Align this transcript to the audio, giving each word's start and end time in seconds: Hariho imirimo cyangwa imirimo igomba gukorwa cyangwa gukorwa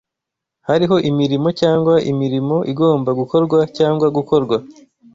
Hariho 0.67 0.95
imirimo 1.09 1.47
cyangwa 1.59 1.93
imirimo 2.11 2.57
igomba 2.71 3.09
gukorwa 3.19 3.59
cyangwa 3.77 4.07
gukorwa 4.17 4.57